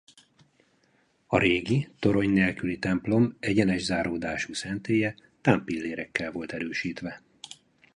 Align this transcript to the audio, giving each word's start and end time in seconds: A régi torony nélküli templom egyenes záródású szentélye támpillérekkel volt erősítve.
A 1.27 1.37
régi 1.37 1.87
torony 1.99 2.29
nélküli 2.29 2.79
templom 2.79 3.37
egyenes 3.39 3.83
záródású 3.83 4.53
szentélye 4.53 5.15
támpillérekkel 5.41 6.31
volt 6.31 6.51
erősítve. 6.51 7.21